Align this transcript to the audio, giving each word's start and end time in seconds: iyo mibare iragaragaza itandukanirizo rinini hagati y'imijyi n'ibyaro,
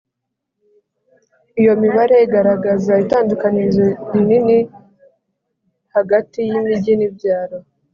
iyo 1.61 1.73
mibare 1.81 2.15
iragaragaza 2.25 2.91
itandukanirizo 3.03 3.85
rinini 4.11 4.57
hagati 5.95 6.37
y'imijyi 6.49 6.93
n'ibyaro, 6.95 7.57